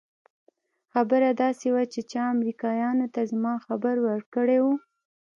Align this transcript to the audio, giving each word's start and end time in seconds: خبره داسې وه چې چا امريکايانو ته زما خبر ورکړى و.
خبره 0.93 1.29
داسې 1.41 1.67
وه 1.73 1.83
چې 1.93 2.01
چا 2.11 2.23
امريکايانو 2.35 3.05
ته 3.13 3.21
زما 3.31 3.53
خبر 3.65 3.95
ورکړى 4.07 4.59
و. 4.61 4.65